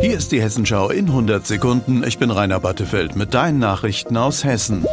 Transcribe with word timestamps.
Hier 0.00 0.16
ist 0.16 0.32
die 0.32 0.42
Hessenschau 0.42 0.90
in 0.90 1.06
100 1.06 1.46
Sekunden. 1.46 2.04
Ich 2.04 2.18
bin 2.18 2.30
Rainer 2.30 2.60
Battefeld 2.60 3.16
mit 3.16 3.34
deinen 3.34 3.58
Nachrichten 3.58 4.16
aus 4.16 4.44
Hessen. 4.44 4.84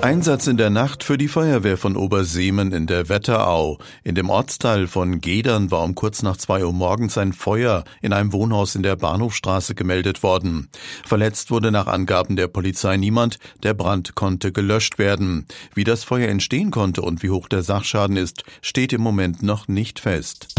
Einsatz 0.00 0.46
in 0.46 0.56
der 0.56 0.70
Nacht 0.70 1.02
für 1.02 1.18
die 1.18 1.28
Feuerwehr 1.28 1.76
von 1.76 1.96
Oberseemen 1.96 2.72
in 2.72 2.86
der 2.86 3.08
Wetterau. 3.08 3.78
In 4.02 4.14
dem 4.14 4.30
Ortsteil 4.30 4.86
von 4.86 5.20
Gedern 5.20 5.70
war 5.70 5.82
um 5.82 5.94
kurz 5.94 6.22
nach 6.22 6.36
zwei 6.36 6.64
Uhr 6.64 6.72
morgens 6.72 7.18
ein 7.18 7.32
Feuer 7.32 7.84
in 8.00 8.12
einem 8.12 8.32
Wohnhaus 8.32 8.74
in 8.74 8.82
der 8.82 8.96
Bahnhofstraße 8.96 9.74
gemeldet 9.74 10.22
worden. 10.22 10.68
Verletzt 11.04 11.50
wurde 11.50 11.70
nach 11.70 11.86
Angaben 11.86 12.36
der 12.36 12.48
Polizei 12.48 12.96
niemand. 12.96 13.38
Der 13.62 13.74
Brand 13.74 14.14
konnte 14.14 14.52
gelöscht 14.52 14.98
werden. 14.98 15.46
Wie 15.74 15.84
das 15.84 16.04
Feuer 16.04 16.28
entstehen 16.28 16.70
konnte 16.70 17.02
und 17.02 17.22
wie 17.22 17.30
hoch 17.30 17.48
der 17.48 17.62
Sachschaden 17.62 18.16
ist, 18.16 18.44
steht 18.62 18.92
im 18.92 19.00
Moment 19.00 19.42
noch 19.42 19.68
nicht 19.68 20.00
fest. 20.00 20.54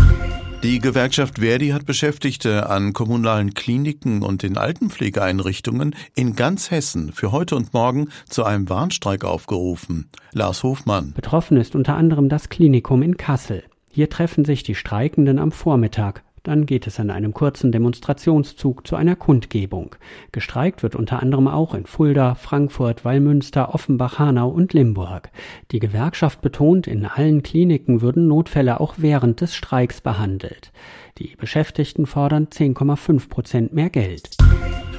Die 0.65 0.79
Gewerkschaft 0.79 1.37
Verdi 1.37 1.69
hat 1.69 1.85
Beschäftigte 1.85 2.67
an 2.67 2.93
kommunalen 2.93 3.53
Kliniken 3.53 4.23
und 4.23 4.43
in 4.43 4.57
Altenpflegeeinrichtungen 4.57 5.95
in 6.15 6.35
ganz 6.35 6.71
Hessen 6.71 7.11
für 7.11 7.31
heute 7.31 7.55
und 7.55 7.75
morgen 7.75 8.09
zu 8.27 8.43
einem 8.45 8.67
Warnstreik 8.67 9.25
aufgerufen. 9.25 10.09
Lars 10.31 10.63
Hofmann. 10.63 11.13
Betroffen 11.13 11.57
ist 11.57 11.75
unter 11.75 11.95
anderem 11.95 12.29
das 12.29 12.49
Klinikum 12.49 13.03
in 13.03 13.15
Kassel. 13.15 13.63
Hier 13.91 14.09
treffen 14.09 14.43
sich 14.43 14.63
die 14.63 14.73
Streikenden 14.73 15.37
am 15.37 15.51
Vormittag. 15.51 16.23
Dann 16.45 16.67
geht 16.67 16.85
es 16.85 16.99
an 16.99 17.09
einem 17.09 17.33
kurzen 17.33 17.71
Demonstrationszug 17.71 18.85
zu 18.85 18.95
einer 18.95 19.15
Kundgebung. 19.15 19.95
Gestreikt 20.31 20.83
wird 20.83 20.95
unter 20.95 21.23
anderem 21.23 21.47
auch 21.47 21.73
in 21.73 21.87
Fulda, 21.87 22.35
Frankfurt, 22.35 23.03
Wallmünster, 23.03 23.73
Offenbach, 23.73 24.19
Hanau 24.19 24.49
und 24.49 24.71
Limburg. 24.71 25.31
Die 25.71 25.79
Gewerkschaft 25.79 26.43
betont, 26.43 26.85
in 26.85 27.07
allen 27.07 27.41
Kliniken 27.41 28.01
würden 28.01 28.27
Notfälle 28.27 28.79
auch 28.79 28.93
während 28.97 29.41
des 29.41 29.55
Streiks 29.55 30.01
behandelt. 30.01 30.71
Die 31.17 31.35
Beschäftigten 31.35 32.05
fordern 32.05 32.45
10,5 32.45 33.27
Prozent 33.27 33.73
mehr 33.73 33.89
Geld. 33.89 34.37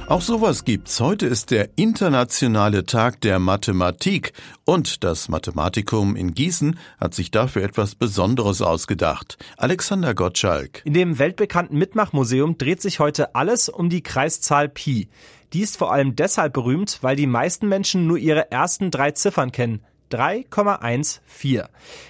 Auch 0.09 0.21
sowas 0.21 0.63
gibt's. 0.63 1.01
Heute 1.01 1.25
ist 1.25 1.51
der 1.51 1.71
internationale 1.75 2.85
Tag 2.85 3.19
der 3.19 3.39
Mathematik 3.39 4.31
und 4.63 5.03
das 5.03 5.27
Mathematikum 5.27 6.15
in 6.15 6.33
Gießen 6.33 6.79
hat 6.97 7.13
sich 7.13 7.29
dafür 7.29 7.63
etwas 7.63 7.95
Besonderes 7.95 8.61
ausgedacht. 8.61 9.37
Alexander 9.57 10.15
Gottschalk. 10.15 10.81
In 10.85 10.93
dem 10.93 11.19
weltbekannten 11.19 11.77
Mitmachmuseum 11.77 12.57
dreht 12.57 12.81
sich 12.81 13.01
heute 13.01 13.35
alles 13.35 13.67
um 13.67 13.89
die 13.89 14.01
Kreiszahl 14.01 14.69
Pi. 14.69 15.09
Die 15.51 15.59
ist 15.59 15.75
vor 15.75 15.91
allem 15.91 16.15
deshalb 16.15 16.53
berühmt, 16.53 16.99
weil 17.01 17.17
die 17.17 17.27
meisten 17.27 17.67
Menschen 17.67 18.07
nur 18.07 18.17
ihre 18.17 18.49
ersten 18.49 18.91
drei 18.91 19.11
Ziffern 19.11 19.51
kennen. 19.51 19.81
3,14. 20.11 21.65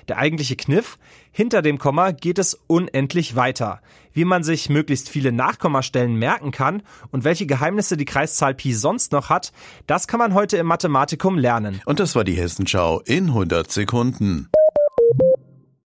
Der 0.08 0.17
eigentliche 0.17 0.56
Kniff, 0.56 0.98
hinter 1.31 1.62
dem 1.62 1.78
Komma 1.78 2.12
geht 2.12 2.39
es 2.39 2.59
unendlich 2.67 3.36
weiter. 3.36 3.81
Wie 4.14 4.26
man 4.26 4.44
sich 4.44 4.70
möglichst 4.70 5.09
viele 5.09 5.31
Nachkommastellen 5.31 6.16
merken 6.16 6.52
kann 6.52 6.81
und 7.12 7.23
welche 7.23 7.45
Geheimnisse 7.45 7.98
die 7.98 8.06
Kreiszahl 8.06 8.56
Pi 8.56 8.73
sonst 8.73 9.12
noch 9.12 9.30
hat, 9.30 9.52
das 9.86 10.08
kann 10.08 10.20
man 10.20 10.34
heute 10.34 10.58
im 10.58 10.66
Mathematikum 10.66 11.38
lernen. 11.38 11.81
Und 11.86 12.00
das 12.00 12.16
war 12.16 12.23
die 12.23 12.34
Hessenschau 12.34 13.02
in 13.06 13.28
100 13.28 13.72
Sekunden. 13.72 14.50